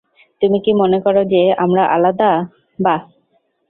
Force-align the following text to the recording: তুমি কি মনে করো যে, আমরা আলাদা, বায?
তুমি 0.41 0.57
কি 0.65 0.71
মনে 0.73 0.97
করো 1.05 1.21
যে, 1.23 1.41
আমরা 1.63 1.83
আলাদা, 1.87 2.31
বায? 2.79 2.99